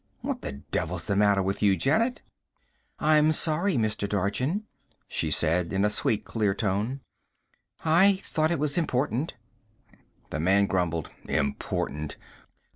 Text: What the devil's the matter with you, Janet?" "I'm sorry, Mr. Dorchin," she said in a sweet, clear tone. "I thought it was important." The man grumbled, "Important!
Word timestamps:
What 0.21 0.41
the 0.41 0.53
devil's 0.53 1.05
the 1.05 1.15
matter 1.15 1.43
with 1.43 1.61
you, 1.61 1.75
Janet?" 1.77 2.23
"I'm 2.97 3.31
sorry, 3.31 3.75
Mr. 3.75 4.09
Dorchin," 4.09 4.63
she 5.07 5.29
said 5.29 5.71
in 5.71 5.85
a 5.85 5.91
sweet, 5.91 6.25
clear 6.25 6.55
tone. 6.55 7.01
"I 7.85 8.15
thought 8.23 8.49
it 8.49 8.57
was 8.57 8.79
important." 8.79 9.35
The 10.31 10.39
man 10.39 10.65
grumbled, 10.65 11.11
"Important! 11.29 12.17